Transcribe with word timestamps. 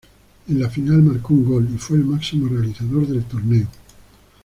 En 0.47 0.59
la 0.59 0.67
final 0.67 1.03
marcó 1.03 1.35
un 1.35 1.45
gol 1.47 1.69
y 1.71 1.77
fue 1.77 1.97
el 1.97 2.05
máximo 2.05 2.47
realizador 2.49 3.05
del 3.05 3.23
torneo. 3.23 3.67